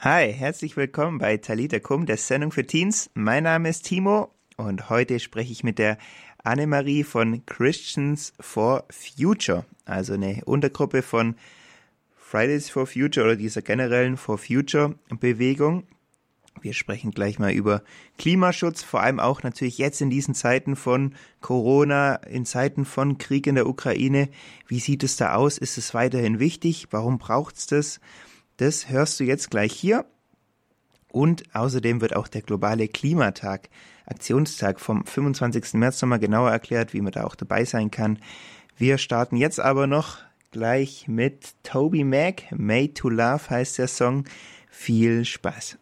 [0.00, 3.10] Hi, herzlich willkommen bei Talita Kum, der Sendung für Teens.
[3.14, 5.98] Mein Name ist Timo und heute spreche ich mit der
[6.44, 11.34] Annemarie von Christians for Future, also eine Untergruppe von
[12.16, 15.82] Fridays for Future oder dieser generellen For Future Bewegung.
[16.60, 17.82] Wir sprechen gleich mal über
[18.18, 23.48] Klimaschutz, vor allem auch natürlich jetzt in diesen Zeiten von Corona, in Zeiten von Krieg
[23.48, 24.28] in der Ukraine.
[24.68, 25.58] Wie sieht es da aus?
[25.58, 26.86] Ist es weiterhin wichtig?
[26.92, 28.00] Warum braucht es das?
[28.58, 30.04] Das hörst du jetzt gleich hier.
[31.10, 33.70] Und außerdem wird auch der globale Klimatag,
[34.04, 35.74] Aktionstag vom 25.
[35.74, 38.18] März nochmal genauer erklärt, wie man da auch dabei sein kann.
[38.76, 40.18] Wir starten jetzt aber noch
[40.50, 42.44] gleich mit Toby Mac.
[42.50, 44.24] Made to Love heißt der Song.
[44.68, 45.78] Viel Spaß.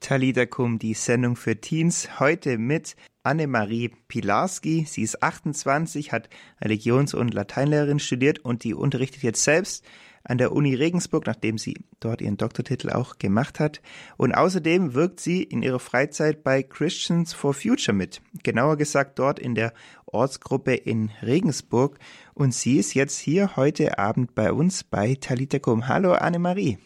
[0.00, 4.84] Talita Kum, die Sendung für Teens, heute mit Annemarie Pilarski.
[4.86, 6.28] Sie ist 28, hat
[6.60, 9.86] Religions- und Lateinlehrerin studiert und die unterrichtet jetzt selbst
[10.30, 13.82] an der Uni Regensburg, nachdem sie dort ihren Doktortitel auch gemacht hat.
[14.16, 18.22] Und außerdem wirkt sie in ihrer Freizeit bei Christians for Future mit.
[18.44, 19.72] Genauer gesagt dort in der
[20.06, 21.98] Ortsgruppe in Regensburg.
[22.32, 25.88] Und sie ist jetzt hier heute Abend bei uns bei Talitakum.
[25.88, 26.78] Hallo Annemarie.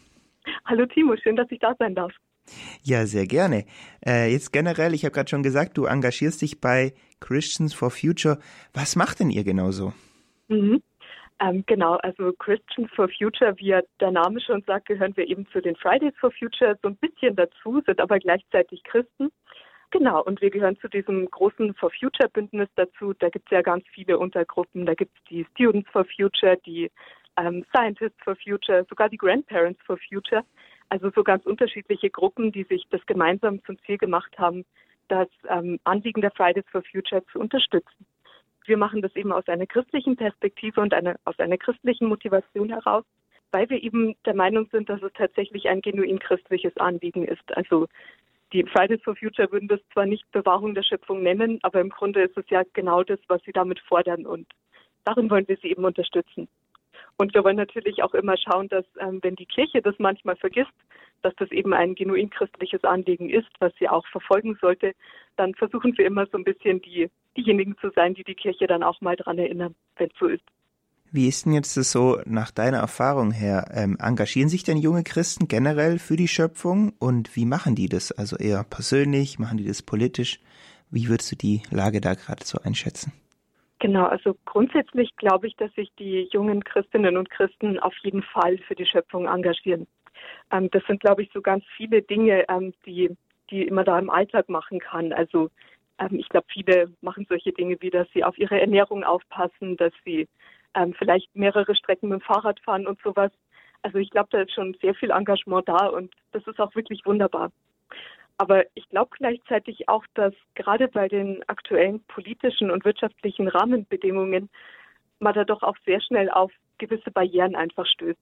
[0.65, 2.13] Hallo Timo, schön, dass ich da sein darf.
[2.83, 3.67] Ja, sehr gerne.
[4.07, 8.39] Äh, jetzt generell, ich habe gerade schon gesagt, du engagierst dich bei Christians for Future.
[8.73, 9.93] Was macht denn ihr genau so?
[10.49, 10.83] Mhm.
[11.45, 15.61] Ähm, genau, also Christians for Future, wie der Name schon sagt, gehören wir eben zu
[15.61, 19.31] den Fridays for Future so ein bisschen dazu, sind aber gleichzeitig Christen.
[19.91, 23.13] Genau, und wir gehören zu diesem großen For Future Bündnis dazu.
[23.19, 24.87] Da gibt es ja ganz viele Untergruppen.
[24.87, 26.91] Da gibt es die Students for Future, die
[27.37, 30.43] ähm, Scientists for Future, sogar die Grandparents for Future.
[30.89, 34.65] Also so ganz unterschiedliche Gruppen, die sich das gemeinsam zum Ziel gemacht haben,
[35.09, 38.07] das ähm, Anliegen der Fridays for Future zu unterstützen.
[38.65, 43.05] Wir machen das eben aus einer christlichen Perspektive und eine, aus einer christlichen Motivation heraus,
[43.53, 47.57] weil wir eben der Meinung sind, dass es tatsächlich ein genuin christliches Anliegen ist.
[47.57, 47.87] Also
[48.53, 52.23] die Fridays for Future würden das zwar nicht Bewahrung der Schöpfung nennen, aber im Grunde
[52.23, 54.47] ist es ja genau das, was sie damit fordern und
[55.05, 56.49] darin wollen wir sie eben unterstützen.
[57.17, 60.73] Und wir wollen natürlich auch immer schauen, dass ähm, wenn die Kirche das manchmal vergisst,
[61.23, 64.93] dass das eben ein genuin christliches Anliegen ist, was sie auch verfolgen sollte,
[65.37, 68.83] dann versuchen wir immer so ein bisschen die, diejenigen zu sein, die die Kirche dann
[68.83, 70.45] auch mal daran erinnern, wenn es so ist.
[71.13, 73.71] Wie ist denn jetzt das so nach deiner Erfahrung her?
[73.73, 78.11] Ähm, engagieren sich denn junge Christen generell für die Schöpfung und wie machen die das?
[78.11, 80.41] Also eher persönlich, machen die das politisch?
[80.91, 83.13] Wie würdest du die Lage da gerade so einschätzen?
[83.79, 88.59] Genau, also grundsätzlich glaube ich, dass sich die jungen Christinnen und Christen auf jeden Fall
[88.67, 89.87] für die Schöpfung engagieren.
[90.51, 93.17] Ähm, das sind, glaube ich, so ganz viele Dinge, ähm, die,
[93.51, 95.13] die man da im Alltag machen kann.
[95.13, 95.51] Also
[95.99, 99.93] ähm, ich glaube, viele machen solche Dinge wie, dass sie auf ihre Ernährung aufpassen, dass
[100.05, 100.29] sie
[100.75, 103.31] ähm, vielleicht mehrere Strecken mit dem Fahrrad fahren und sowas.
[103.83, 107.05] Also ich glaube, da ist schon sehr viel Engagement da und das ist auch wirklich
[107.05, 107.53] wunderbar.
[108.39, 114.51] Aber ich glaube gleichzeitig auch, dass gerade bei den aktuellen politischen und wirtschaftlichen Rahmenbedingungen
[115.21, 118.19] man da doch auch sehr schnell auf gewisse Barrieren einfach stößt.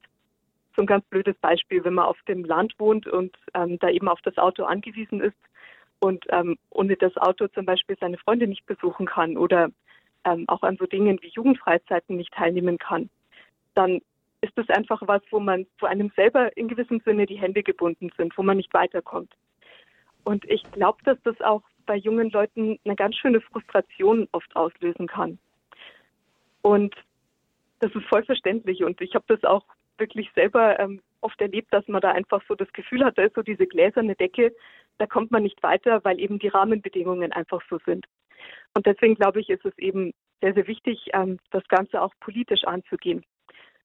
[0.76, 4.08] So ein ganz blödes Beispiel, wenn man auf dem Land wohnt und ähm, da eben
[4.08, 5.36] auf das Auto angewiesen ist
[6.02, 9.70] und ähm, ohne das Auto zum Beispiel seine Freunde nicht besuchen kann oder
[10.24, 13.08] ähm, auch an so Dingen wie Jugendfreizeiten nicht teilnehmen kann,
[13.74, 14.00] dann
[14.40, 18.10] ist das einfach was, wo man, wo einem selber in gewissem Sinne die Hände gebunden
[18.16, 19.32] sind, wo man nicht weiterkommt.
[20.24, 25.06] Und ich glaube, dass das auch bei jungen Leuten eine ganz schöne Frustration oft auslösen
[25.06, 25.38] kann.
[26.62, 26.96] Und
[27.78, 28.82] das ist voll verständlich.
[28.82, 29.64] Und ich habe das auch
[29.98, 33.36] wirklich selber ähm, oft erlebt, dass man da einfach so das Gefühl hat, da ist
[33.36, 34.52] so diese gläserne Decke,
[34.98, 38.06] da kommt man nicht weiter, weil eben die Rahmenbedingungen einfach so sind.
[38.74, 42.64] Und deswegen glaube ich, ist es eben sehr, sehr wichtig, ähm, das Ganze auch politisch
[42.64, 43.24] anzugehen,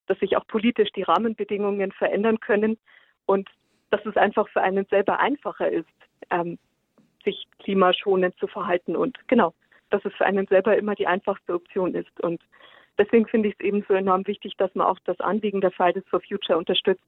[0.06, 2.78] dass sich auch politisch die Rahmenbedingungen verändern können
[3.26, 3.48] und
[3.90, 5.88] dass es einfach für einen selber einfacher ist,
[6.30, 6.58] ähm,
[7.24, 9.54] sich klimaschonend zu verhalten und genau,
[9.90, 12.20] dass es für einen selber immer die einfachste Option ist.
[12.20, 12.42] Und
[12.98, 16.06] deswegen finde ich es eben so enorm wichtig, dass man auch das Anliegen der Fridays
[16.08, 17.04] for Future unterstützt,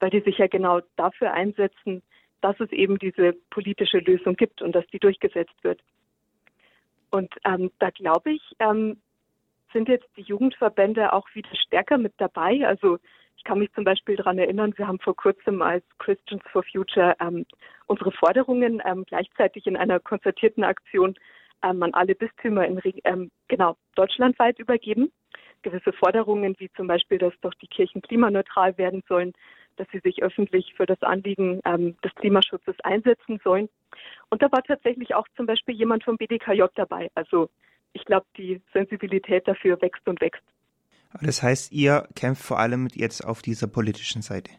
[0.00, 2.02] weil die sich ja genau dafür einsetzen,
[2.44, 5.80] dass es eben diese politische Lösung gibt und dass die durchgesetzt wird.
[7.10, 9.00] Und ähm, da glaube ich, ähm,
[9.72, 12.66] sind jetzt die Jugendverbände auch wieder stärker mit dabei.
[12.66, 12.98] Also
[13.38, 17.16] ich kann mich zum Beispiel daran erinnern, wir haben vor kurzem als Christians for Future
[17.18, 17.46] ähm,
[17.86, 21.14] unsere Forderungen ähm, gleichzeitig in einer konzertierten Aktion
[21.62, 25.10] ähm, an alle Bistümer in ähm, genau deutschlandweit übergeben.
[25.62, 29.32] Gewisse Forderungen wie zum Beispiel, dass doch die Kirchen klimaneutral werden sollen,
[29.76, 33.68] dass sie sich öffentlich für das Anliegen ähm, des Klimaschutzes einsetzen sollen.
[34.30, 37.10] Und da war tatsächlich auch zum Beispiel jemand vom BDKJ dabei.
[37.14, 37.50] Also
[37.92, 40.42] ich glaube, die Sensibilität dafür wächst und wächst.
[41.22, 44.50] Das heißt, ihr kämpft vor allem jetzt auf dieser politischen Seite.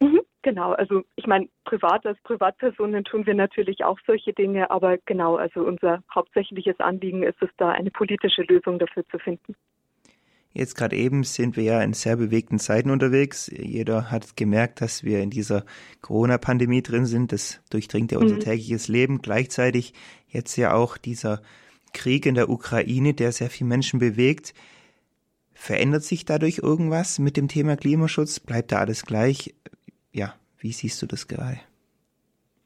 [0.00, 4.96] Mhm, genau, also ich meine, privat als Privatpersonen tun wir natürlich auch solche Dinge, aber
[5.04, 9.54] genau, also unser hauptsächliches Anliegen ist es da, eine politische Lösung dafür zu finden.
[10.56, 13.50] Jetzt gerade eben sind wir ja in sehr bewegten Zeiten unterwegs.
[13.52, 15.64] Jeder hat gemerkt, dass wir in dieser
[16.00, 17.32] Corona-Pandemie drin sind.
[17.32, 18.40] Das durchdringt ja unser mhm.
[18.40, 19.20] tägliches Leben.
[19.20, 19.94] Gleichzeitig
[20.28, 21.42] jetzt ja auch dieser
[21.92, 24.54] Krieg in der Ukraine, der sehr viele Menschen bewegt.
[25.54, 28.38] Verändert sich dadurch irgendwas mit dem Thema Klimaschutz?
[28.38, 29.54] Bleibt da alles gleich?
[30.12, 31.58] Ja, wie siehst du das gerade?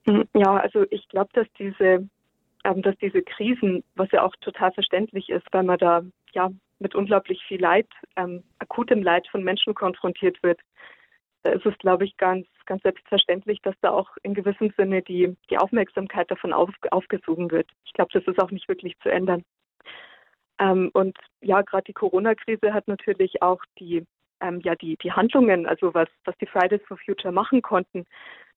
[0.05, 0.25] Mhm.
[0.35, 2.07] Ja, also ich glaube, dass diese,
[2.65, 6.03] ähm, dass diese Krisen, was ja auch total verständlich ist, weil man da
[6.35, 10.61] ja mit unglaublich viel Leid, ähm, akutem Leid von Menschen konfrontiert wird,
[11.43, 15.37] da ist es, glaube ich, ganz, ganz selbstverständlich, dass da auch in gewissem Sinne die,
[15.51, 17.71] die Aufmerksamkeit davon auf, aufgesogen wird.
[17.85, 19.45] Ich glaube, das ist auch nicht wirklich zu ändern.
[20.59, 24.05] Ähm, und ja, gerade die Corona-Krise hat natürlich auch die,
[24.41, 28.05] ähm, ja, die, die Handlungen, also was, was die Fridays for Future machen konnten,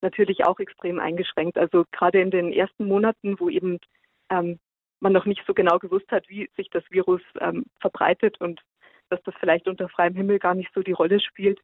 [0.02, 1.58] natürlich auch extrem eingeschränkt.
[1.58, 3.78] Also gerade in den ersten Monaten, wo eben
[4.30, 4.60] ähm,
[5.02, 8.62] man noch nicht so genau gewusst hat, wie sich das Virus ähm, verbreitet und
[9.10, 11.60] dass das vielleicht unter freiem Himmel gar nicht so die Rolle spielt.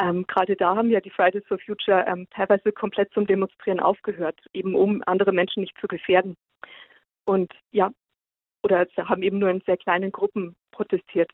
[0.00, 4.40] Ähm, Gerade da haben ja die Fridays for Future ähm, teilweise komplett zum Demonstrieren aufgehört,
[4.52, 6.36] eben um andere Menschen nicht zu gefährden.
[7.24, 7.90] Und ja,
[8.62, 11.30] oder haben eben nur in sehr kleinen Gruppen protestiert.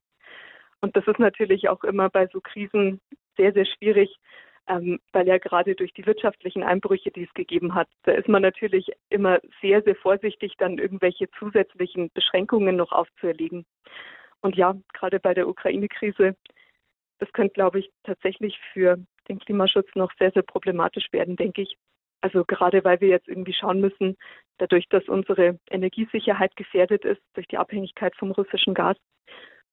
[0.81, 3.01] Und das ist natürlich auch immer bei so Krisen
[3.37, 4.17] sehr, sehr schwierig,
[4.69, 8.43] ähm, weil ja gerade durch die wirtschaftlichen Einbrüche, die es gegeben hat, da ist man
[8.43, 13.65] natürlich immer sehr, sehr vorsichtig, dann irgendwelche zusätzlichen Beschränkungen noch aufzuerlegen.
[14.41, 16.37] Und ja, gerade bei der Ukraine-Krise,
[17.19, 18.99] das könnte, glaube ich, tatsächlich für
[19.29, 21.77] den Klimaschutz noch sehr, sehr problematisch werden, denke ich.
[22.21, 24.17] Also gerade weil wir jetzt irgendwie schauen müssen,
[24.59, 28.97] dadurch, dass unsere Energiesicherheit gefährdet ist durch die Abhängigkeit vom russischen Gas,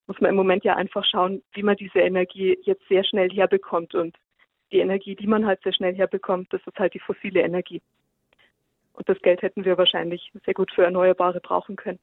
[0.07, 3.95] muss man im Moment ja einfach schauen, wie man diese Energie jetzt sehr schnell herbekommt.
[3.95, 4.15] Und
[4.71, 7.81] die Energie, die man halt sehr schnell herbekommt, das ist halt die fossile Energie.
[8.93, 11.99] Und das Geld hätten wir wahrscheinlich sehr gut für Erneuerbare brauchen können.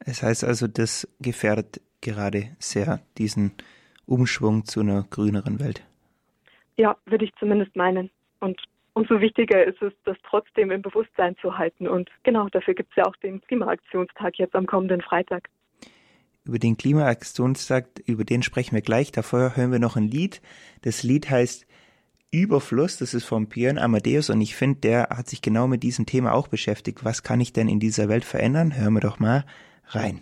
[0.00, 3.52] Es heißt also, das gefährdet gerade sehr diesen
[4.06, 5.84] Umschwung zu einer grüneren Welt.
[6.76, 8.10] Ja, würde ich zumindest meinen.
[8.40, 8.60] Und
[8.92, 11.88] umso wichtiger ist es, das trotzdem im Bewusstsein zu halten.
[11.88, 15.48] Und genau dafür gibt es ja auch den Klimaaktionstag jetzt am kommenden Freitag.
[16.44, 19.10] Über den Klimaaktionstag, über den sprechen wir gleich.
[19.10, 20.40] Davor hören wir noch ein Lied.
[20.82, 21.65] Das Lied heißt
[22.36, 26.04] Überfluss, das ist von Björn Amadeus und ich finde, der hat sich genau mit diesem
[26.04, 27.02] Thema auch beschäftigt.
[27.02, 28.76] Was kann ich denn in dieser Welt verändern?
[28.76, 29.46] Hören wir doch mal
[29.86, 30.20] rein.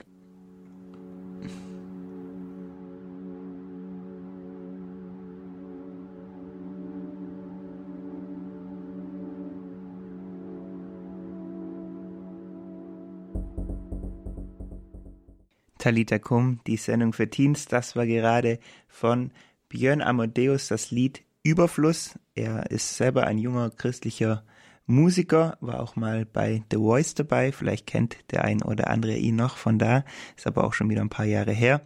[15.78, 19.32] Talita Kum, die Sendung für Teens, das war gerade von
[19.68, 22.18] Björn Amadeus das Lied Überfluss.
[22.34, 24.42] Er ist selber ein junger christlicher
[24.86, 27.52] Musiker, war auch mal bei The Voice dabei.
[27.52, 30.04] Vielleicht kennt der ein oder andere ihn noch von da,
[30.36, 31.82] ist aber auch schon wieder ein paar Jahre her.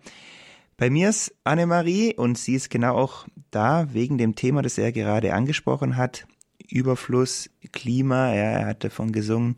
[0.76, 4.93] Bei mir ist Annemarie und sie ist genau auch da wegen dem Thema, das er
[4.93, 6.26] gerade angesprochen hat.
[6.70, 8.32] Überfluss, Klima.
[8.34, 9.56] Ja, er hat davon gesungen,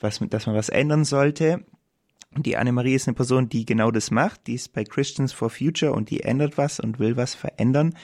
[0.00, 1.64] was, dass man was ändern sollte.
[2.34, 4.46] Und die Annemarie ist eine Person, die genau das macht.
[4.46, 7.94] Die ist bei Christians for Future und die ändert was und will was verändern.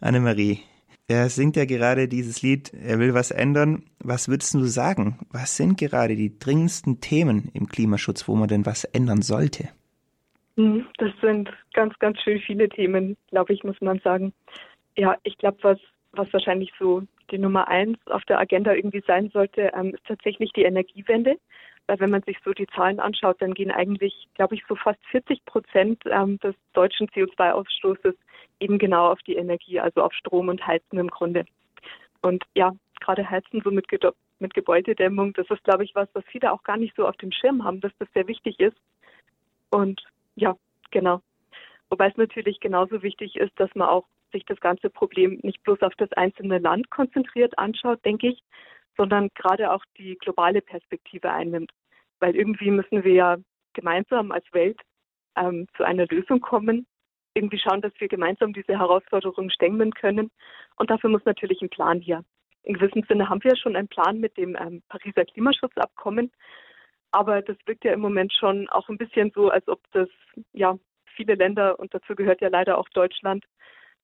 [0.00, 0.60] Annemarie,
[1.06, 3.84] er singt ja gerade dieses Lied, er will was ändern.
[3.98, 5.18] Was würdest du sagen?
[5.30, 9.68] Was sind gerade die dringendsten Themen im Klimaschutz, wo man denn was ändern sollte?
[10.56, 14.32] Hm, das sind ganz, ganz schön viele Themen, glaube ich, muss man sagen.
[14.96, 15.78] Ja, ich glaube, was,
[16.12, 20.52] was wahrscheinlich so die Nummer eins auf der Agenda irgendwie sein sollte, ähm, ist tatsächlich
[20.52, 21.36] die Energiewende.
[21.86, 25.00] Weil wenn man sich so die Zahlen anschaut, dann gehen eigentlich, glaube ich, so fast
[25.10, 28.14] 40 Prozent ähm, des deutschen CO2-Ausstoßes
[28.64, 31.44] eben genau auf die Energie, also auf Strom und Heizen im Grunde.
[32.22, 33.86] Und ja, gerade Heizen so mit,
[34.38, 37.30] mit Gebäudedämmung, das ist, glaube ich, was, was viele auch gar nicht so auf dem
[37.30, 38.76] Schirm haben, dass das sehr wichtig ist.
[39.70, 40.02] Und
[40.34, 40.56] ja,
[40.90, 41.20] genau.
[41.90, 45.82] Wobei es natürlich genauso wichtig ist, dass man auch sich das ganze Problem nicht bloß
[45.82, 48.42] auf das einzelne Land konzentriert anschaut, denke ich,
[48.96, 51.70] sondern gerade auch die globale Perspektive einnimmt.
[52.20, 53.36] Weil irgendwie müssen wir ja
[53.74, 54.80] gemeinsam als Welt
[55.36, 56.86] ähm, zu einer Lösung kommen,
[57.34, 60.30] irgendwie schauen, dass wir gemeinsam diese Herausforderungen stemmen können.
[60.76, 62.24] Und dafür muss natürlich ein Plan her.
[62.62, 66.30] In gewissem Sinne haben wir schon einen Plan mit dem ähm, Pariser Klimaschutzabkommen.
[67.10, 70.08] Aber das wirkt ja im Moment schon auch ein bisschen so, als ob das
[70.52, 70.76] ja
[71.14, 73.44] viele Länder, und dazu gehört ja leider auch Deutschland,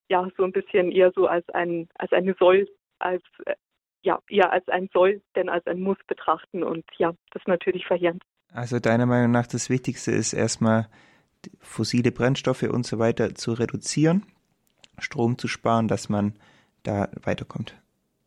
[0.08, 2.68] ja so ein bisschen eher so als ein als eine Soll,
[2.98, 3.54] als äh,
[4.02, 7.86] ja eher als ein Soll, denn als ein Muss betrachten und ja, das ist natürlich
[7.86, 8.22] verheerend.
[8.52, 10.88] Also deiner Meinung nach das Wichtigste ist erstmal
[11.60, 14.24] fossile Brennstoffe und so weiter zu reduzieren,
[14.98, 16.34] Strom zu sparen, dass man
[16.82, 17.74] da weiterkommt.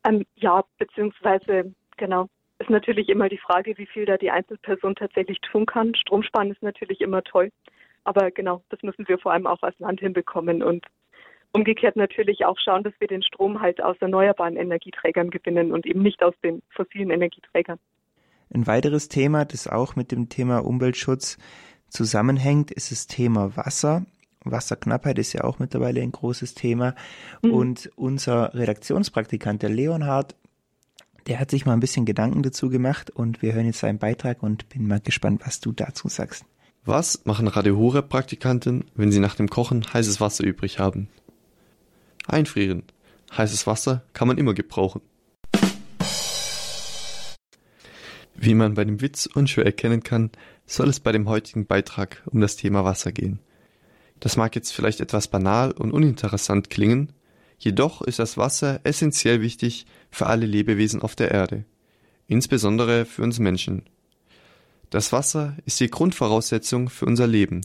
[0.04, 2.28] Ähm, ja, beziehungsweise genau.
[2.60, 5.96] Ist natürlich immer die Frage, wie viel da die Einzelperson tatsächlich tun kann.
[5.96, 7.52] Stromsparen ist natürlich immer toll.
[8.04, 10.86] Aber genau, das müssen wir vor allem auch als Land hinbekommen und
[11.52, 16.02] umgekehrt natürlich auch schauen, dass wir den Strom halt aus erneuerbaren Energieträgern gewinnen und eben
[16.02, 17.80] nicht aus den fossilen Energieträgern.
[18.54, 21.38] Ein weiteres Thema, das auch mit dem Thema Umweltschutz
[21.94, 24.06] zusammenhängt, ist das Thema Wasser.
[24.44, 26.96] Wasserknappheit ist ja auch mittlerweile ein großes Thema.
[27.42, 27.52] Mhm.
[27.52, 30.36] Und unser Redaktionspraktikant, der Leonhard,
[31.28, 34.44] der hat sich mal ein bisschen Gedanken dazu gemacht und wir hören jetzt seinen Beitrag
[34.44, 36.44] und bin mal gespannt, was du dazu sagst.
[36.84, 41.08] Was machen Radio Horeb Praktikanten, wenn sie nach dem Kochen heißes Wasser übrig haben?
[42.28, 42.84] Einfrieren.
[43.38, 45.02] Heißes Wasser kann man immer gebrauchen.
[48.36, 50.32] Wie man bei dem Witz unschwer erkennen kann,
[50.66, 53.40] soll es bei dem heutigen Beitrag um das Thema Wasser gehen.
[54.20, 57.12] Das mag jetzt vielleicht etwas banal und uninteressant klingen,
[57.60, 61.66] jedoch ist das Wasser essentiell wichtig für alle Lebewesen auf der Erde,
[62.28, 63.84] insbesondere für uns Menschen.
[64.90, 67.62] Das Wasser ist die Grundvoraussetzung für unser Leben.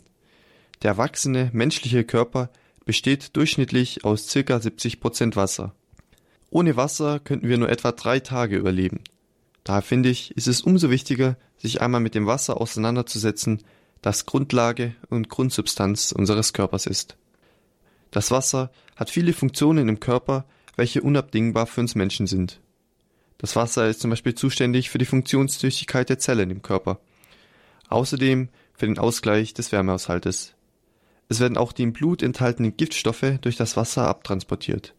[0.82, 2.50] Der erwachsene menschliche Körper
[2.84, 4.58] besteht durchschnittlich aus ca.
[4.58, 5.74] 70 Prozent Wasser.
[6.50, 9.00] Ohne Wasser könnten wir nur etwa drei Tage überleben.
[9.64, 13.62] Daher finde ich, ist es umso wichtiger, sich einmal mit dem Wasser auseinanderzusetzen,
[14.02, 17.16] das Grundlage und Grundsubstanz unseres Körpers ist.
[18.10, 20.46] Das Wasser hat viele Funktionen im Körper,
[20.76, 22.60] welche unabdingbar für uns Menschen sind.
[23.38, 27.00] Das Wasser ist zum Beispiel zuständig für die Funktionstüchtigkeit der Zellen im Körper.
[27.88, 30.54] Außerdem für den Ausgleich des Wärmehaushaltes.
[31.28, 34.94] Es werden auch die im Blut enthaltenen Giftstoffe durch das Wasser abtransportiert.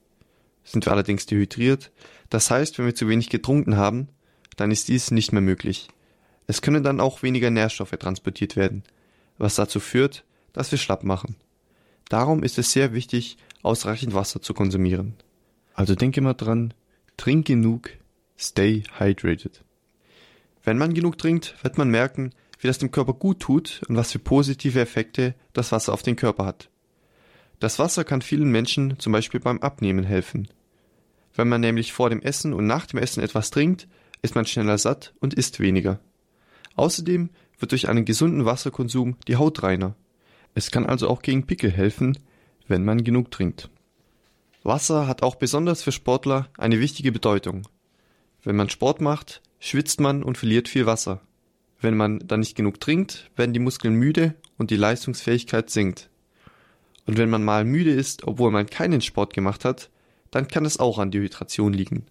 [0.63, 1.91] Sind wir allerdings dehydriert,
[2.29, 4.09] das heißt, wenn wir zu wenig getrunken haben,
[4.59, 5.87] dann ist dies nicht mehr möglich.
[6.47, 8.83] Es können dann auch weniger Nährstoffe transportiert werden,
[9.37, 11.35] was dazu führt, dass wir schlapp machen.
[12.09, 15.13] Darum ist es sehr wichtig, ausreichend Wasser zu konsumieren.
[15.73, 16.73] Also denke mal dran,
[17.17, 17.91] trink genug,
[18.37, 19.63] stay hydrated.
[20.63, 24.11] Wenn man genug trinkt, wird man merken, wie das dem Körper gut tut und was
[24.11, 26.69] für positive Effekte das Wasser auf den Körper hat.
[27.59, 30.47] Das Wasser kann vielen Menschen zum Beispiel beim Abnehmen helfen.
[31.35, 33.87] Wenn man nämlich vor dem Essen und nach dem Essen etwas trinkt,
[34.21, 35.99] ist man schneller satt und isst weniger.
[36.75, 39.95] Außerdem wird durch einen gesunden Wasserkonsum die Haut reiner.
[40.55, 42.17] Es kann also auch gegen Pickel helfen,
[42.67, 43.69] wenn man genug trinkt.
[44.63, 47.67] Wasser hat auch besonders für Sportler eine wichtige Bedeutung.
[48.43, 51.21] Wenn man Sport macht, schwitzt man und verliert viel Wasser.
[51.81, 56.09] Wenn man dann nicht genug trinkt, werden die Muskeln müde und die Leistungsfähigkeit sinkt.
[57.05, 59.89] Und wenn man mal müde ist, obwohl man keinen Sport gemacht hat,
[60.31, 62.05] dann kann es auch an Dehydration liegen.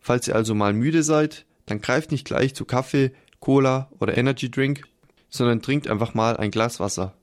[0.00, 4.50] Falls ihr also mal müde seid, dann greift nicht gleich zu Kaffee, Cola oder Energy
[4.50, 4.84] Drink,
[5.28, 7.14] sondern trinkt einfach mal ein Glas Wasser.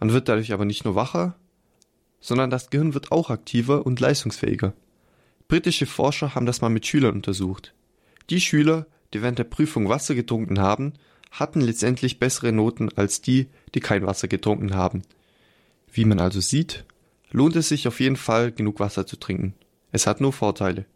[0.00, 1.36] Man wird dadurch aber nicht nur wacher,
[2.20, 4.72] sondern das Gehirn wird auch aktiver und leistungsfähiger.
[5.48, 7.74] Britische Forscher haben das mal mit Schülern untersucht.
[8.30, 10.94] Die Schüler, die während der Prüfung Wasser getrunken haben,
[11.30, 15.02] hatten letztendlich bessere Noten als die, die kein Wasser getrunken haben.
[15.92, 16.84] Wie man also sieht,
[17.30, 19.54] lohnt es sich auf jeden Fall, genug Wasser zu trinken.
[19.90, 20.86] Es hat nur Vorteile.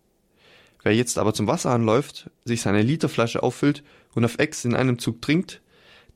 [0.86, 3.82] Wer jetzt aber zum Wasser anläuft, sich seine Literflasche auffüllt
[4.14, 5.60] und auf Ex in einem Zug trinkt,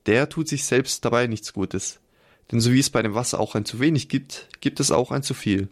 [0.05, 1.99] der tut sich selbst dabei nichts Gutes.
[2.49, 5.11] Denn so wie es bei dem Wasser auch ein zu wenig gibt, gibt es auch
[5.11, 5.67] ein zu viel.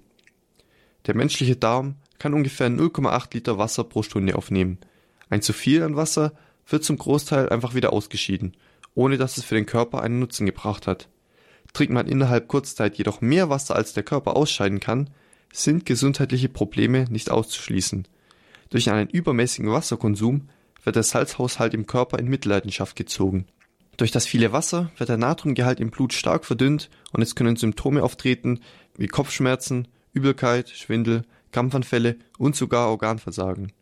[1.07, 4.79] Der menschliche Darm kann ungefähr 0,8 Liter Wasser pro Stunde aufnehmen.
[5.29, 6.33] Ein zu viel an Wasser
[6.67, 8.57] wird zum Großteil einfach wieder ausgeschieden,
[8.95, 11.07] ohne dass es für den Körper einen Nutzen gebracht hat.
[11.71, 15.09] Trinkt man innerhalb Kurzzeit jedoch mehr Wasser als der Körper ausscheiden kann,
[15.53, 18.05] sind gesundheitliche Probleme nicht auszuschließen.
[18.69, 20.49] Durch einen übermäßigen Wasserkonsum
[20.83, 23.45] wird der Salzhaushalt im Körper in Mitleidenschaft gezogen.
[23.97, 28.03] Durch das viele Wasser wird der Natriumgehalt im Blut stark verdünnt und es können Symptome
[28.03, 28.61] auftreten
[28.95, 33.73] wie Kopfschmerzen, Übelkeit, Schwindel, Kampfanfälle und sogar Organversagen.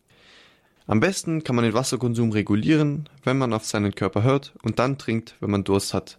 [0.88, 4.98] Am besten kann man den Wasserkonsum regulieren, wenn man auf seinen Körper hört und dann
[4.98, 6.18] trinkt, wenn man Durst hat.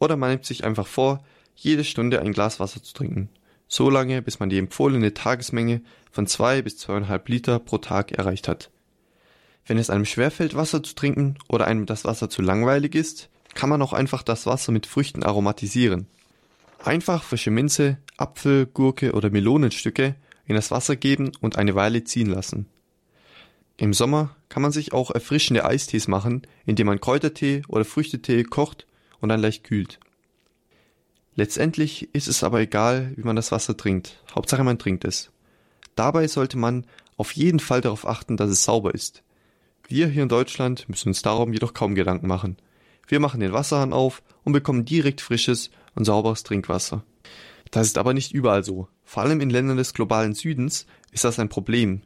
[0.00, 3.28] Oder man nimmt sich einfach vor, jede Stunde ein Glas Wasser zu trinken.
[3.74, 8.46] So lange, bis man die empfohlene Tagesmenge von zwei bis zweieinhalb Liter pro Tag erreicht
[8.46, 8.70] hat.
[9.64, 13.70] Wenn es einem schwerfällt, Wasser zu trinken oder einem das Wasser zu langweilig ist, kann
[13.70, 16.06] man auch einfach das Wasser mit Früchten aromatisieren.
[16.84, 22.28] Einfach frische Minze, Apfel, Gurke oder Melonenstücke in das Wasser geben und eine Weile ziehen
[22.28, 22.66] lassen.
[23.78, 28.86] Im Sommer kann man sich auch erfrischende Eistees machen, indem man Kräutertee oder Früchtetee kocht
[29.22, 29.98] und dann leicht kühlt.
[31.34, 34.22] Letztendlich ist es aber egal, wie man das Wasser trinkt.
[34.34, 35.30] Hauptsache man trinkt es.
[35.94, 36.86] Dabei sollte man
[37.16, 39.22] auf jeden Fall darauf achten, dass es sauber ist.
[39.88, 42.56] Wir hier in Deutschland müssen uns darum jedoch kaum Gedanken machen.
[43.06, 47.04] Wir machen den Wasserhahn auf und bekommen direkt frisches und sauberes Trinkwasser.
[47.70, 48.88] Das ist aber nicht überall so.
[49.04, 52.02] Vor allem in Ländern des globalen Südens ist das ein Problem.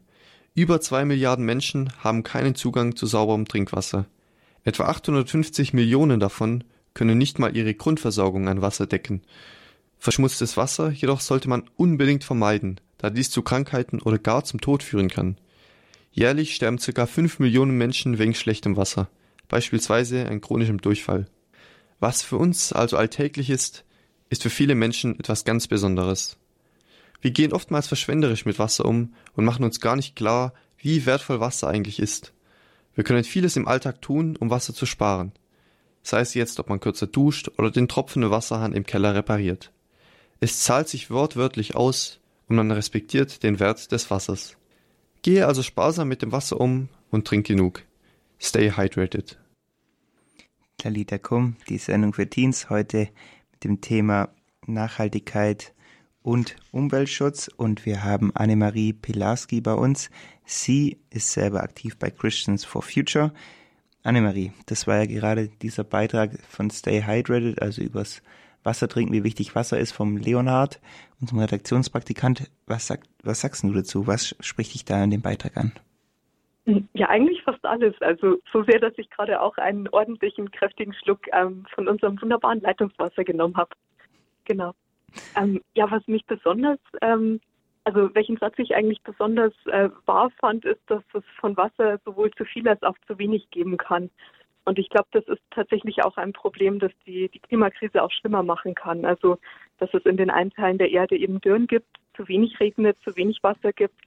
[0.55, 4.07] Über zwei Milliarden Menschen haben keinen Zugang zu sauberem Trinkwasser.
[4.65, 6.65] Etwa 850 Millionen davon
[6.97, 9.21] können nicht mal ihre Grundversorgung an Wasser decken.
[9.99, 14.83] Verschmutztes Wasser jedoch sollte man unbedingt vermeiden, da dies zu Krankheiten oder gar zum Tod
[14.83, 15.37] führen kann.
[16.11, 17.07] Jährlich sterben ca.
[17.07, 19.11] 5 Millionen Menschen wegen schlechtem Wasser,
[19.49, 21.27] beispielsweise an chronischem Durchfall.
[22.01, 23.85] Was für uns also alltäglich ist,
[24.31, 26.39] ist für viele Menschen etwas ganz Besonderes.
[27.21, 31.41] Wir gehen oftmals verschwenderisch mit Wasser um und machen uns gar nicht klar, wie wertvoll
[31.41, 32.33] Wasser eigentlich ist.
[32.95, 35.33] Wir können vieles im Alltag tun, um Wasser zu sparen.
[36.07, 39.73] Sei es jetzt, ob man kürzer duscht oder den tropfenden Wasserhahn im Keller repariert.
[40.39, 44.57] Es zahlt sich wortwörtlich aus und man respektiert den Wert des Wassers.
[45.23, 47.83] Gehe also sparsam mit dem Wasser um und trink genug.
[48.41, 49.37] Stay hydrated.
[50.79, 53.09] Talita Kum, die Sendung für Teens heute
[53.51, 54.29] mit dem Thema
[54.65, 55.75] Nachhaltigkeit
[56.23, 60.11] und Umweltschutz und wir haben Annemarie Pilarski bei uns.
[60.45, 63.33] Sie ist selber aktiv bei Christians for Future.
[64.07, 68.23] Annemarie, das war ja gerade dieser Beitrag von Stay Hydrated, also übers
[68.63, 70.81] Wasser trinken, wie wichtig Wasser ist, vom Leonhard,
[71.21, 72.51] unserem Redaktionspraktikant.
[72.67, 74.07] Was, sagt, was sagst du dazu?
[74.07, 75.73] Was spricht dich da in dem Beitrag an?
[76.95, 77.95] Ja, eigentlich fast alles.
[78.01, 82.61] Also so sehr, dass ich gerade auch einen ordentlichen, kräftigen Schluck ähm, von unserem wunderbaren
[82.61, 83.71] Leitungswasser genommen habe.
[84.45, 84.73] Genau.
[85.37, 87.41] Ähm, ja, was mich besonders, ähm,
[87.87, 92.33] also welchen Satz ich eigentlich besonders äh, wahr fand, ist, dass es von Wasser sowohl
[92.33, 94.11] zu viel als auch zu wenig geben kann.
[94.65, 98.43] Und ich glaube, das ist tatsächlich auch ein Problem, das die, die Klimakrise auch schlimmer
[98.43, 99.05] machen kann.
[99.05, 99.39] Also,
[99.79, 103.15] dass es in den einen Teilen der Erde eben Dürren gibt, zu wenig regnet, zu
[103.15, 104.01] wenig Wasser gibt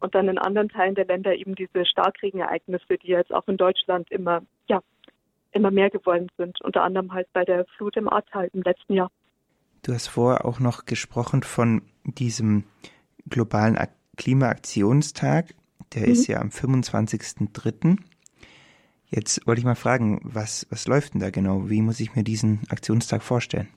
[0.00, 4.10] und dann in anderen Teilen der Länder eben diese Starkregenereignisse, die jetzt auch in Deutschland
[4.10, 4.80] immer, ja,
[5.52, 9.12] immer mehr geworden sind, unter anderem halt bei der Flut im Ahrtal im letzten Jahr.
[9.84, 12.64] Du hast vorher auch noch gesprochen von diesem
[13.28, 13.78] globalen
[14.16, 15.54] Klimaaktionstag.
[15.94, 16.12] Der mhm.
[16.12, 17.98] ist ja am 25.03.
[19.08, 21.68] Jetzt wollte ich mal fragen, was, was läuft denn da genau?
[21.68, 23.68] Wie muss ich mir diesen Aktionstag vorstellen?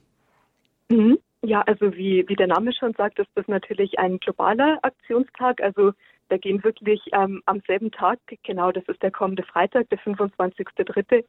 [0.89, 1.17] Mhm.
[1.41, 5.61] Ja, also wie, wie der Name schon sagt, ist das natürlich ein globaler Aktionstag.
[5.61, 5.91] Also
[6.29, 11.25] da gehen wirklich ähm, am selben Tag, genau das ist der kommende Freitag, der 25.3.,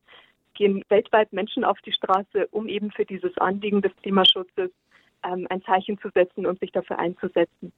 [0.55, 4.71] gehen weltweit Menschen auf die Straße, um eben für dieses Anliegen des Klimaschutzes
[5.25, 7.73] ähm, ein Zeichen zu setzen und sich dafür einzusetzen.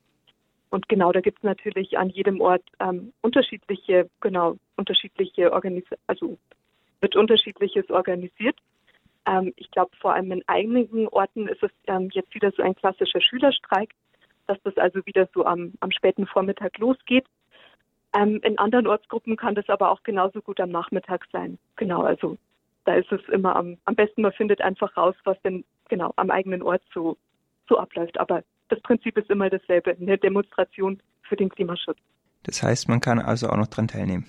[0.70, 6.38] Und genau, da gibt es natürlich an jedem Ort ähm, unterschiedliche, genau, unterschiedliche Organisationen, also
[7.00, 8.56] wird unterschiedliches organisiert.
[9.26, 12.74] Ähm, ich glaube, vor allem in einigen Orten ist es ähm, jetzt wieder so ein
[12.74, 13.90] klassischer Schülerstreik,
[14.46, 17.26] dass das also wieder so am, am späten Vormittag losgeht.
[18.14, 21.58] Ähm, in anderen Ortsgruppen kann das aber auch genauso gut am Nachmittag sein.
[21.76, 22.38] Genau, also
[22.84, 26.30] da ist es immer am, am besten, man findet einfach raus, was denn genau am
[26.30, 27.16] eigenen Ort so,
[27.68, 28.18] so abläuft.
[28.18, 31.98] Aber das Prinzip ist immer dasselbe, eine Demonstration für den Klimaschutz.
[32.44, 34.26] Das heißt, man kann also auch noch dran teilnehmen.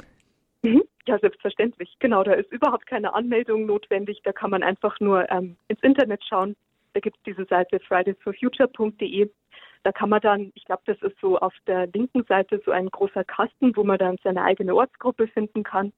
[0.64, 0.84] Mhm.
[1.08, 1.96] Ja, selbstverständlich.
[2.00, 4.22] Genau, da ist überhaupt keine Anmeldung notwendig.
[4.24, 6.56] Da kann man einfach nur ähm, ins Internet schauen.
[6.94, 9.30] Da gibt es diese Seite fridaysforfuture.de.
[9.84, 12.90] Da kann man dann, ich glaube, das ist so auf der linken Seite so ein
[12.90, 15.94] großer Kasten, wo man dann seine eigene Ortsgruppe finden kann.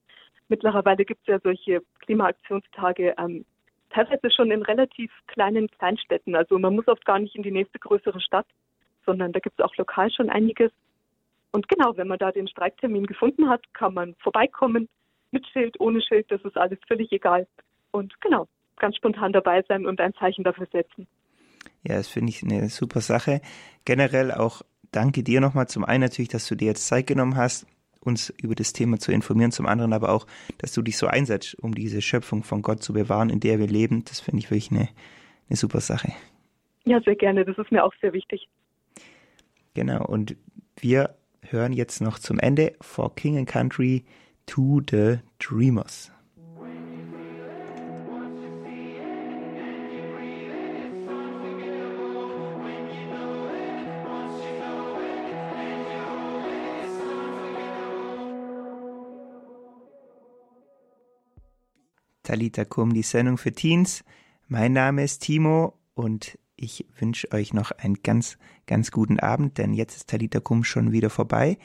[0.50, 3.46] Mittlerweile gibt es ja solche Klimaaktionstage ähm,
[3.90, 6.36] teilweise schon in relativ kleinen Kleinstädten.
[6.36, 8.48] Also man muss oft gar nicht in die nächste größere Stadt,
[9.06, 10.72] sondern da gibt es auch lokal schon einiges.
[11.52, 14.88] Und genau, wenn man da den Streiktermin gefunden hat, kann man vorbeikommen,
[15.32, 17.48] mit Schild, ohne Schild, das ist alles völlig egal.
[17.92, 18.48] Und genau,
[18.78, 21.08] ganz spontan dabei sein und ein Zeichen dafür setzen.
[21.84, 23.42] Ja, das finde ich eine super Sache.
[23.86, 27.68] Generell auch danke dir nochmal zum einen natürlich, dass du dir jetzt Zeit genommen hast,
[28.02, 30.26] uns über das Thema zu informieren, zum anderen aber auch,
[30.58, 33.68] dass du dich so einsetzt, um diese Schöpfung von Gott zu bewahren, in der wir
[33.68, 34.04] leben.
[34.06, 34.90] Das finde ich wirklich eine,
[35.50, 36.12] eine super Sache.
[36.86, 37.46] Ja, sehr gerne.
[37.46, 38.48] Das ist mir auch sehr wichtig.
[39.74, 40.06] Genau.
[40.06, 40.36] Und
[40.80, 44.06] wir hören jetzt noch zum Ende For King and Country
[44.46, 46.12] to the Dreamers.
[62.30, 64.04] Talita Kum, die Sendung für Teens.
[64.48, 68.38] Mein Name ist Timo und ich wünsche euch noch einen ganz,
[68.68, 71.58] ganz guten Abend, denn jetzt ist Talita Kum schon wieder vorbei.